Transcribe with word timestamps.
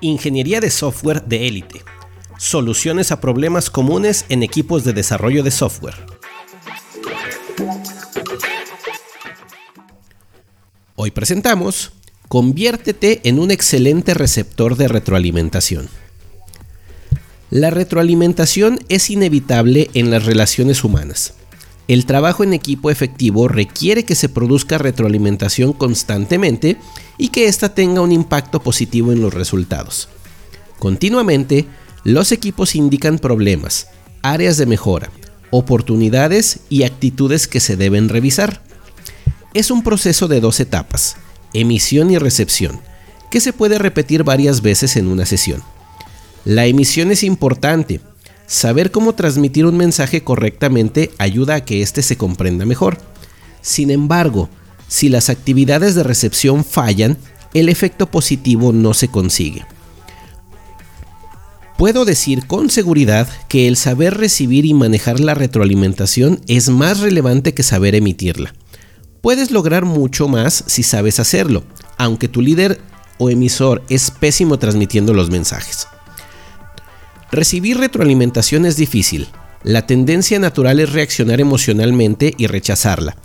Ingeniería 0.00 0.60
de 0.60 0.70
software 0.70 1.22
de 1.24 1.46
élite. 1.46 1.82
Soluciones 2.38 3.12
a 3.12 3.20
problemas 3.20 3.68
comunes 3.68 4.24
en 4.28 4.42
equipos 4.42 4.84
de 4.84 4.92
desarrollo 4.92 5.42
de 5.42 5.50
software. 5.50 5.96
Hoy 10.96 11.10
presentamos 11.10 11.92
Conviértete 12.28 13.20
en 13.24 13.40
un 13.40 13.50
excelente 13.50 14.14
receptor 14.14 14.76
de 14.76 14.86
retroalimentación. 14.86 15.88
La 17.50 17.70
retroalimentación 17.70 18.78
es 18.88 19.10
inevitable 19.10 19.90
en 19.94 20.12
las 20.12 20.24
relaciones 20.24 20.84
humanas. 20.84 21.34
El 21.90 22.06
trabajo 22.06 22.44
en 22.44 22.52
equipo 22.52 22.88
efectivo 22.88 23.48
requiere 23.48 24.04
que 24.04 24.14
se 24.14 24.28
produzca 24.28 24.78
retroalimentación 24.78 25.72
constantemente 25.72 26.76
y 27.18 27.30
que 27.30 27.48
ésta 27.48 27.74
tenga 27.74 28.00
un 28.00 28.12
impacto 28.12 28.60
positivo 28.60 29.10
en 29.10 29.20
los 29.20 29.34
resultados. 29.34 30.08
Continuamente, 30.78 31.66
los 32.04 32.30
equipos 32.30 32.76
indican 32.76 33.18
problemas, 33.18 33.88
áreas 34.22 34.56
de 34.56 34.66
mejora, 34.66 35.10
oportunidades 35.50 36.60
y 36.68 36.84
actitudes 36.84 37.48
que 37.48 37.58
se 37.58 37.76
deben 37.76 38.08
revisar. 38.08 38.62
Es 39.52 39.72
un 39.72 39.82
proceso 39.82 40.28
de 40.28 40.40
dos 40.40 40.60
etapas, 40.60 41.16
emisión 41.54 42.12
y 42.12 42.18
recepción, 42.18 42.80
que 43.32 43.40
se 43.40 43.52
puede 43.52 43.80
repetir 43.80 44.22
varias 44.22 44.62
veces 44.62 44.94
en 44.94 45.08
una 45.08 45.26
sesión. 45.26 45.60
La 46.44 46.66
emisión 46.66 47.10
es 47.10 47.24
importante. 47.24 48.00
Saber 48.50 48.90
cómo 48.90 49.14
transmitir 49.14 49.64
un 49.64 49.76
mensaje 49.76 50.24
correctamente 50.24 51.12
ayuda 51.18 51.54
a 51.54 51.64
que 51.64 51.82
éste 51.82 52.02
se 52.02 52.16
comprenda 52.16 52.64
mejor. 52.66 52.98
Sin 53.60 53.92
embargo, 53.92 54.48
si 54.88 55.08
las 55.08 55.30
actividades 55.30 55.94
de 55.94 56.02
recepción 56.02 56.64
fallan, 56.64 57.16
el 57.54 57.68
efecto 57.68 58.10
positivo 58.10 58.72
no 58.72 58.92
se 58.92 59.06
consigue. 59.06 59.64
Puedo 61.78 62.04
decir 62.04 62.48
con 62.48 62.70
seguridad 62.70 63.28
que 63.46 63.68
el 63.68 63.76
saber 63.76 64.16
recibir 64.16 64.66
y 64.66 64.74
manejar 64.74 65.20
la 65.20 65.34
retroalimentación 65.34 66.40
es 66.48 66.70
más 66.70 66.98
relevante 66.98 67.54
que 67.54 67.62
saber 67.62 67.94
emitirla. 67.94 68.52
Puedes 69.20 69.52
lograr 69.52 69.84
mucho 69.84 70.26
más 70.26 70.64
si 70.66 70.82
sabes 70.82 71.20
hacerlo, 71.20 71.62
aunque 71.98 72.26
tu 72.26 72.42
líder 72.42 72.80
o 73.18 73.30
emisor 73.30 73.84
es 73.88 74.10
pésimo 74.10 74.58
transmitiendo 74.58 75.14
los 75.14 75.30
mensajes. 75.30 75.86
Recibir 77.32 77.78
retroalimentación 77.78 78.66
es 78.66 78.76
difícil. 78.76 79.28
La 79.62 79.86
tendencia 79.86 80.40
natural 80.40 80.80
es 80.80 80.92
reaccionar 80.92 81.40
emocionalmente 81.40 82.34
y 82.36 82.48
rechazarla, 82.48 83.16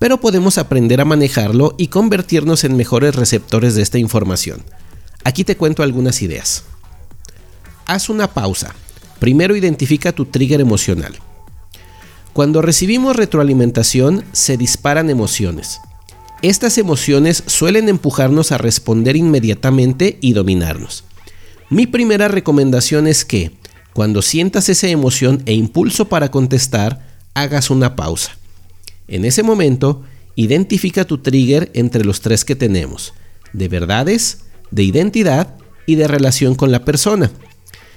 pero 0.00 0.18
podemos 0.18 0.58
aprender 0.58 1.00
a 1.00 1.04
manejarlo 1.04 1.74
y 1.78 1.86
convertirnos 1.86 2.64
en 2.64 2.76
mejores 2.76 3.14
receptores 3.14 3.76
de 3.76 3.82
esta 3.82 3.98
información. 3.98 4.64
Aquí 5.22 5.44
te 5.44 5.56
cuento 5.56 5.84
algunas 5.84 6.22
ideas. 6.22 6.64
Haz 7.86 8.08
una 8.08 8.26
pausa. 8.26 8.74
Primero 9.20 9.54
identifica 9.54 10.10
tu 10.10 10.24
trigger 10.24 10.60
emocional. 10.60 11.14
Cuando 12.32 12.62
recibimos 12.62 13.14
retroalimentación 13.14 14.24
se 14.32 14.56
disparan 14.56 15.08
emociones. 15.08 15.80
Estas 16.40 16.78
emociones 16.78 17.44
suelen 17.46 17.88
empujarnos 17.88 18.50
a 18.50 18.58
responder 18.58 19.14
inmediatamente 19.14 20.18
y 20.20 20.32
dominarnos. 20.32 21.04
Mi 21.72 21.86
primera 21.86 22.28
recomendación 22.28 23.06
es 23.06 23.24
que, 23.24 23.50
cuando 23.94 24.20
sientas 24.20 24.68
esa 24.68 24.88
emoción 24.88 25.42
e 25.46 25.54
impulso 25.54 26.06
para 26.06 26.30
contestar, 26.30 27.16
hagas 27.32 27.70
una 27.70 27.96
pausa. 27.96 28.36
En 29.08 29.24
ese 29.24 29.42
momento, 29.42 30.02
identifica 30.36 31.06
tu 31.06 31.16
trigger 31.22 31.70
entre 31.72 32.04
los 32.04 32.20
tres 32.20 32.44
que 32.44 32.56
tenemos, 32.56 33.14
de 33.54 33.68
verdades, 33.68 34.40
de 34.70 34.82
identidad 34.82 35.54
y 35.86 35.94
de 35.94 36.08
relación 36.08 36.56
con 36.56 36.70
la 36.72 36.84
persona. 36.84 37.30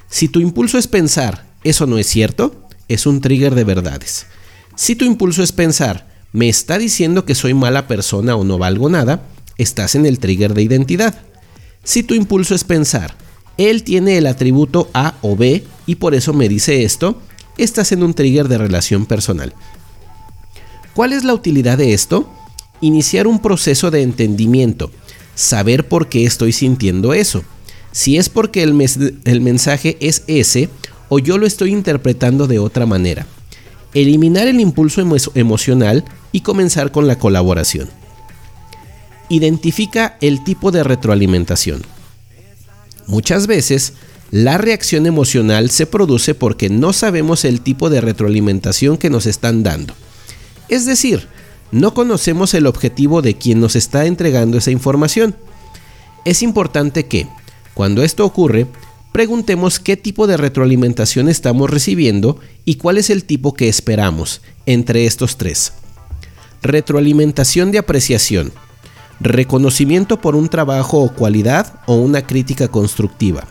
Si 0.08 0.30
tu 0.30 0.40
impulso 0.40 0.78
es 0.78 0.88
pensar, 0.88 1.46
eso 1.66 1.86
no 1.86 1.98
es 1.98 2.08
cierto, 2.08 2.70
es 2.88 3.06
un 3.06 3.20
trigger 3.20 3.56
de 3.56 3.66
verdades. 3.66 4.28
Si 4.78 4.96
tu 4.96 5.04
impulso 5.04 5.44
es 5.44 5.52
pensar, 5.52 6.08
me 6.32 6.48
está 6.48 6.78
diciendo 6.78 7.26
que 7.26 7.36
soy 7.36 7.54
mala 7.54 7.90
persona 7.90 8.38
o 8.38 8.46
no 8.46 8.58
valgo 8.58 8.90
nada, 8.90 9.24
estás 9.58 9.96
en 9.96 10.06
el 10.06 10.20
trigger 10.20 10.54
de 10.54 10.62
identidad. 10.62 11.20
Si 11.84 12.04
tu 12.04 12.14
impulso 12.14 12.56
es 12.56 12.64
pensar, 12.64 13.25
él 13.58 13.84
tiene 13.84 14.18
el 14.18 14.28
atributo 14.28 14.90
A 14.94 15.16
o 15.22 15.36
B 15.36 15.64
y 15.86 15.96
por 15.96 16.16
eso 16.16 16.34
me 16.34 16.50
dice 16.50 16.84
esto, 16.84 17.22
estás 17.58 17.92
en 17.92 18.04
un 18.04 18.14
trigger 18.14 18.48
de 18.48 18.58
relación 18.58 19.06
personal. 19.06 19.54
¿Cuál 20.94 21.14
es 21.14 21.24
la 21.24 21.34
utilidad 21.34 21.78
de 21.78 21.94
esto? 21.94 22.30
Iniciar 22.82 23.28
un 23.28 23.42
proceso 23.42 23.92
de 23.92 24.02
entendimiento, 24.02 24.92
saber 25.36 25.88
por 25.88 26.10
qué 26.10 26.26
estoy 26.26 26.52
sintiendo 26.52 27.14
eso. 27.14 27.44
Si 27.92 28.18
es 28.18 28.30
porque 28.30 28.64
el, 28.64 29.20
el 29.24 29.42
mensaje 29.42 29.98
es 30.00 30.24
ese 30.28 30.70
o 31.10 31.20
yo 31.20 31.38
lo 31.38 31.46
estoy 31.46 31.72
interpretando 31.72 32.48
de 32.48 32.60
otra 32.60 32.86
manera. 32.86 33.26
Eliminar 33.94 34.48
el 34.48 34.60
impulso 34.60 35.02
emocional 35.36 36.04
y 36.32 36.42
comenzar 36.42 36.92
con 36.92 37.08
la 37.08 37.18
colaboración. 37.18 37.90
Identifica 39.30 40.18
el 40.20 40.44
tipo 40.44 40.72
de 40.72 40.84
retroalimentación. 40.84 41.84
Muchas 43.08 43.48
veces, 43.48 43.94
la 44.32 44.58
reacción 44.58 45.06
emocional 45.06 45.70
se 45.70 45.86
produce 45.86 46.34
porque 46.34 46.70
no 46.70 46.94
sabemos 46.94 47.46
el 47.46 47.62
tipo 47.62 47.90
de 47.90 48.02
retroalimentación 48.02 48.98
que 48.98 49.10
nos 49.10 49.26
están 49.26 49.64
dando. 49.64 49.94
Es 50.68 50.86
decir, 50.86 51.28
no 51.72 51.94
conocemos 51.94 52.54
el 52.54 52.68
objetivo 52.68 53.22
de 53.22 53.36
quien 53.36 53.60
nos 53.60 53.76
está 53.76 54.06
entregando 54.06 54.58
esa 54.58 54.72
información. 54.72 55.36
Es 56.24 56.42
importante 56.42 57.06
que, 57.06 57.28
cuando 57.74 58.04
esto 58.04 58.26
ocurre, 58.26 58.68
preguntemos 59.12 59.80
qué 59.80 59.96
tipo 59.96 60.28
de 60.28 60.38
retroalimentación 60.38 61.30
estamos 61.30 61.70
recibiendo 61.70 62.40
y 62.66 62.76
cuál 62.76 62.98
es 62.98 63.10
el 63.10 63.24
tipo 63.24 63.54
que 63.54 63.70
esperamos 63.70 64.42
entre 64.66 65.06
estos 65.06 65.38
tres. 65.38 65.74
Retroalimentación 66.62 67.72
de 67.72 67.78
apreciación. 67.78 68.52
Reconocimiento 69.20 70.20
por 70.20 70.36
un 70.36 70.50
trabajo 70.50 71.00
o 71.02 71.14
cualidad 71.14 71.80
o 71.86 71.96
una 71.96 72.28
crítica 72.28 72.68
constructiva. 72.68 73.46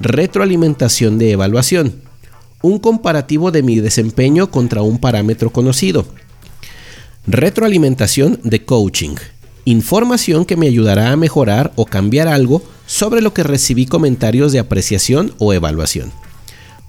Retroalimentación 0.00 1.18
de 1.18 1.30
evaluación. 1.30 2.02
Un 2.60 2.78
comparativo 2.78 3.50
de 3.50 3.62
mi 3.62 3.76
desempeño 3.76 4.50
contra 4.50 4.82
un 4.82 4.98
parámetro 4.98 5.50
conocido. 5.50 6.06
Retroalimentación 7.26 8.40
de 8.42 8.64
coaching. 8.64 9.14
Información 9.64 10.44
que 10.44 10.56
me 10.56 10.66
ayudará 10.66 11.12
a 11.12 11.16
mejorar 11.16 11.72
o 11.76 11.86
cambiar 11.86 12.28
algo 12.28 12.62
sobre 12.86 13.22
lo 13.22 13.32
que 13.32 13.44
recibí 13.44 13.86
comentarios 13.86 14.52
de 14.52 14.58
apreciación 14.58 15.34
o 15.38 15.52
evaluación. 15.52 16.12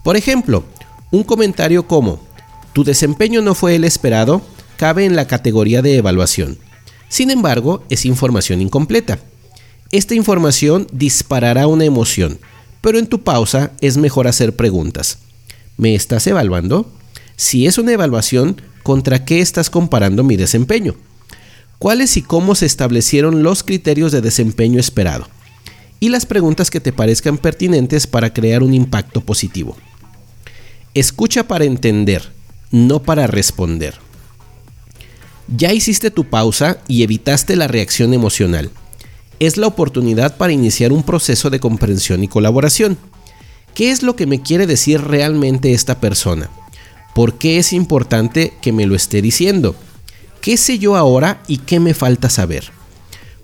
Por 0.03 0.17
ejemplo, 0.17 0.65
un 1.11 1.23
comentario 1.23 1.87
como, 1.87 2.19
tu 2.73 2.83
desempeño 2.83 3.41
no 3.41 3.55
fue 3.55 3.75
el 3.75 3.85
esperado, 3.85 4.41
cabe 4.75 5.05
en 5.05 5.15
la 5.15 5.27
categoría 5.27 5.81
de 5.81 5.95
evaluación. 5.95 6.57
Sin 7.09 7.31
embargo, 7.31 7.83
es 7.89 8.05
información 8.05 8.61
incompleta. 8.61 9.19
Esta 9.91 10.15
información 10.15 10.87
disparará 10.91 11.67
una 11.67 11.85
emoción, 11.85 12.39
pero 12.81 12.99
en 12.99 13.07
tu 13.07 13.23
pausa 13.23 13.71
es 13.81 13.97
mejor 13.97 14.27
hacer 14.27 14.55
preguntas. 14.55 15.19
¿Me 15.77 15.95
estás 15.95 16.27
evaluando? 16.27 16.91
Si 17.35 17.67
es 17.67 17.77
una 17.77 17.93
evaluación, 17.93 18.61
¿contra 18.83 19.25
qué 19.25 19.41
estás 19.41 19.69
comparando 19.69 20.23
mi 20.23 20.35
desempeño? 20.35 20.95
¿Cuáles 21.79 22.17
y 22.17 22.21
cómo 22.21 22.55
se 22.55 22.65
establecieron 22.65 23.43
los 23.43 23.63
criterios 23.63 24.11
de 24.11 24.21
desempeño 24.21 24.79
esperado? 24.79 25.27
y 25.99 26.09
las 26.09 26.25
preguntas 26.25 26.69
que 26.69 26.79
te 26.79 26.93
parezcan 26.93 27.37
pertinentes 27.37 28.07
para 28.07 28.33
crear 28.33 28.63
un 28.63 28.73
impacto 28.73 29.21
positivo. 29.21 29.75
Escucha 30.93 31.47
para 31.47 31.65
entender, 31.65 32.31
no 32.71 33.01
para 33.01 33.27
responder. 33.27 33.95
Ya 35.47 35.73
hiciste 35.73 36.09
tu 36.09 36.25
pausa 36.25 36.79
y 36.87 37.03
evitaste 37.03 37.55
la 37.55 37.67
reacción 37.67 38.13
emocional. 38.13 38.71
Es 39.39 39.57
la 39.57 39.67
oportunidad 39.67 40.37
para 40.37 40.53
iniciar 40.53 40.91
un 40.91 41.03
proceso 41.03 41.49
de 41.49 41.59
comprensión 41.59 42.23
y 42.23 42.27
colaboración. 42.27 42.97
¿Qué 43.75 43.91
es 43.91 44.01
lo 44.01 44.15
que 44.15 44.25
me 44.25 44.41
quiere 44.41 44.65
decir 44.65 45.01
realmente 45.01 45.73
esta 45.73 45.99
persona? 45.99 46.49
¿Por 47.13 47.37
qué 47.37 47.59
es 47.59 47.73
importante 47.73 48.53
que 48.61 48.71
me 48.71 48.87
lo 48.87 48.95
esté 48.95 49.21
diciendo? 49.21 49.75
¿Qué 50.41 50.57
sé 50.57 50.79
yo 50.79 50.95
ahora 50.95 51.41
y 51.47 51.57
qué 51.57 51.79
me 51.79 51.93
falta 51.93 52.29
saber? 52.29 52.71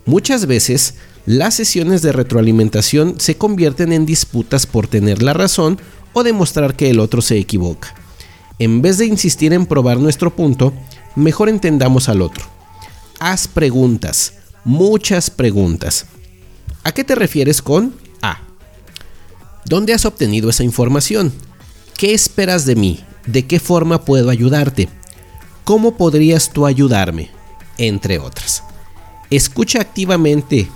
Muchas 0.05 0.47
veces 0.47 0.95
las 1.25 1.53
sesiones 1.53 2.01
de 2.01 2.13
retroalimentación 2.13 3.19
se 3.19 3.37
convierten 3.37 3.93
en 3.93 4.05
disputas 4.05 4.65
por 4.65 4.87
tener 4.87 5.21
la 5.21 5.33
razón 5.33 5.79
o 6.13 6.23
demostrar 6.23 6.75
que 6.75 6.89
el 6.89 6.99
otro 6.99 7.21
se 7.21 7.37
equivoca. 7.37 7.93
En 8.57 8.81
vez 8.81 8.97
de 8.97 9.05
insistir 9.05 9.53
en 9.53 9.65
probar 9.65 9.97
nuestro 9.97 10.35
punto, 10.35 10.73
mejor 11.15 11.49
entendamos 11.49 12.09
al 12.09 12.21
otro. 12.21 12.45
Haz 13.19 13.47
preguntas, 13.47 14.33
muchas 14.63 15.29
preguntas. 15.29 16.05
¿A 16.83 16.91
qué 16.91 17.03
te 17.03 17.15
refieres 17.15 17.61
con 17.61 17.95
A? 18.21 18.39
¿Dónde 19.65 19.93
has 19.93 20.05
obtenido 20.05 20.49
esa 20.49 20.63
información? 20.63 21.31
¿Qué 21.97 22.13
esperas 22.13 22.65
de 22.65 22.75
mí? 22.75 22.99
¿De 23.27 23.45
qué 23.45 23.59
forma 23.59 24.03
puedo 24.03 24.29
ayudarte? 24.29 24.89
¿Cómo 25.63 25.97
podrías 25.97 26.51
tú 26.51 26.65
ayudarme? 26.65 27.29
Entre 27.77 28.17
otras. 28.17 28.63
Escucha 29.29 29.79
activamente, 29.79 30.67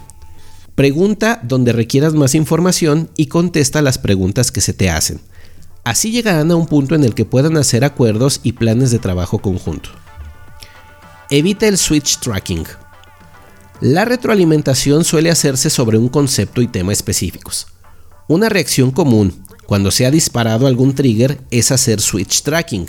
pregunta 0.75 1.39
donde 1.43 1.73
requieras 1.73 2.13
más 2.13 2.35
información 2.35 3.09
y 3.17 3.25
contesta 3.25 3.81
las 3.81 3.97
preguntas 3.97 4.51
que 4.51 4.61
se 4.61 4.73
te 4.73 4.89
hacen. 4.89 5.19
Así 5.83 6.11
llegarán 6.11 6.51
a 6.51 6.55
un 6.55 6.67
punto 6.67 6.95
en 6.95 7.03
el 7.03 7.13
que 7.15 7.25
puedan 7.25 7.57
hacer 7.57 7.83
acuerdos 7.83 8.39
y 8.43 8.53
planes 8.53 8.91
de 8.91 8.99
trabajo 8.99 9.39
conjunto. 9.39 9.89
Evita 11.31 11.67
el 11.67 11.79
switch 11.79 12.19
tracking. 12.19 12.65
La 13.81 14.05
retroalimentación 14.05 15.03
suele 15.03 15.31
hacerse 15.31 15.71
sobre 15.71 15.97
un 15.97 16.07
concepto 16.07 16.61
y 16.61 16.67
tema 16.67 16.93
específicos. 16.93 17.65
Una 18.27 18.47
reacción 18.47 18.91
común, 18.91 19.33
cuando 19.65 19.89
se 19.89 20.05
ha 20.05 20.11
disparado 20.11 20.67
algún 20.67 20.93
trigger, 20.93 21.39
es 21.49 21.71
hacer 21.71 21.99
switch 21.99 22.43
tracking, 22.43 22.85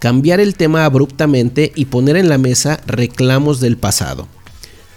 cambiar 0.00 0.40
el 0.40 0.56
tema 0.56 0.84
abruptamente 0.84 1.70
y 1.76 1.84
poner 1.84 2.16
en 2.16 2.28
la 2.28 2.36
mesa 2.36 2.80
reclamos 2.84 3.60
del 3.60 3.76
pasado. 3.76 4.26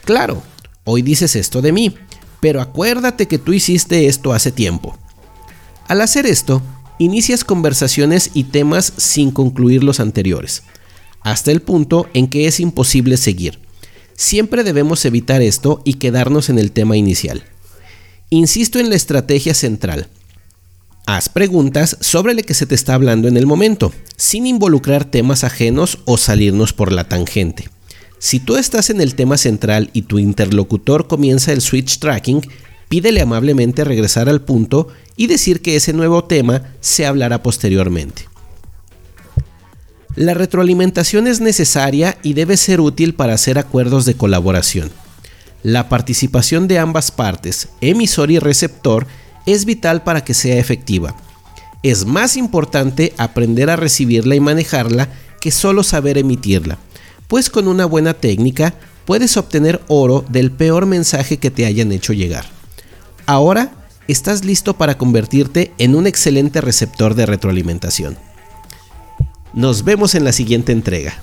Claro, 0.04 0.42
hoy 0.84 1.04
dices 1.04 1.36
esto 1.36 1.62
de 1.62 1.74
mí, 1.74 1.96
pero 2.40 2.62
acuérdate 2.62 3.28
que 3.28 3.38
tú 3.38 3.54
hiciste 3.54 4.08
esto 4.08 4.34
hace 4.34 4.52
tiempo. 4.52 4.98
Al 5.88 6.02
hacer 6.02 6.26
esto, 6.26 6.64
inicias 6.98 7.44
conversaciones 7.44 8.32
y 8.34 8.46
temas 8.46 8.92
sin 8.98 9.30
concluir 9.30 9.84
los 9.84 10.00
anteriores, 10.00 10.64
hasta 11.24 11.52
el 11.52 11.62
punto 11.62 12.08
en 12.14 12.28
que 12.28 12.48
es 12.48 12.60
imposible 12.60 13.18
seguir. 13.18 13.60
Siempre 14.16 14.64
debemos 14.64 15.06
evitar 15.06 15.42
esto 15.42 15.82
y 15.84 15.96
quedarnos 15.96 16.50
en 16.50 16.60
el 16.60 16.72
tema 16.72 16.98
inicial. 16.98 17.44
Insisto 18.30 18.80
en 18.80 18.90
la 18.90 18.96
estrategia 18.96 19.54
central. 19.54 20.08
Haz 21.06 21.28
preguntas 21.28 21.98
sobre 22.00 22.34
lo 22.34 22.44
que 22.44 22.54
se 22.54 22.66
te 22.66 22.76
está 22.76 22.94
hablando 22.94 23.28
en 23.28 23.36
el 23.36 23.46
momento, 23.46 23.92
sin 24.16 24.46
involucrar 24.46 25.06
temas 25.06 25.44
ajenos 25.44 26.00
o 26.06 26.18
salirnos 26.18 26.74
por 26.74 26.92
la 26.92 27.06
tangente. 27.06 27.70
Si 28.20 28.40
tú 28.40 28.56
estás 28.56 28.92
en 28.92 29.02
el 29.02 29.16
tema 29.16 29.38
central 29.38 29.90
y 29.94 30.04
tu 30.04 30.20
interlocutor 30.20 31.08
comienza 31.08 31.52
el 31.52 31.62
switch 31.62 31.98
tracking, 31.98 32.42
pídele 32.88 33.22
amablemente 33.22 33.84
regresar 33.84 34.30
al 34.30 34.42
punto 34.42 34.90
y 35.18 35.26
decir 35.28 35.62
que 35.62 35.76
ese 35.76 35.92
nuevo 35.92 36.24
tema 36.24 36.76
se 36.82 37.06
hablará 37.08 37.42
posteriormente. 37.42 38.31
La 40.16 40.34
retroalimentación 40.34 41.28
es 41.28 41.42
necesaria 41.42 42.18
y 42.22 42.34
debe 42.34 42.58
ser 42.58 42.82
útil 42.82 43.14
para 43.14 43.34
hacer 43.34 43.58
acuerdos 43.58 44.06
de 44.06 44.16
colaboración. 44.16 44.92
La 45.64 45.90
participación 45.90 46.68
de 46.68 46.80
ambas 46.80 47.12
partes, 47.12 47.70
emisor 47.82 48.32
y 48.32 48.40
receptor, 48.40 49.08
es 49.46 49.66
vital 49.66 50.04
para 50.04 50.24
que 50.24 50.34
sea 50.34 50.58
efectiva. 50.58 51.16
Es 51.84 52.06
más 52.06 52.38
importante 52.38 53.14
aprender 53.18 53.70
a 53.70 53.76
recibirla 53.76 54.36
y 54.36 54.40
manejarla 54.40 55.10
que 55.40 55.52
solo 55.52 55.84
saber 55.84 56.18
emitirla 56.18 56.78
pues 57.32 57.50
con 57.50 57.70
una 57.70 57.86
buena 57.86 58.14
técnica 58.14 58.74
puedes 59.06 59.38
obtener 59.38 59.80
oro 59.88 60.26
del 60.28 60.52
peor 60.52 60.86
mensaje 60.86 61.38
que 61.38 61.50
te 61.50 61.66
hayan 61.66 61.94
hecho 61.94 62.12
llegar. 62.12 62.44
Ahora 63.26 63.72
estás 64.10 64.44
listo 64.44 64.74
para 64.74 64.98
convertirte 64.98 65.72
en 65.78 65.96
un 65.96 66.08
excelente 66.08 66.60
receptor 66.60 67.16
de 67.16 67.26
retroalimentación. 67.26 68.18
Nos 69.54 69.84
vemos 69.84 70.16
en 70.16 70.24
la 70.24 70.32
siguiente 70.32 70.72
entrega. 70.72 71.14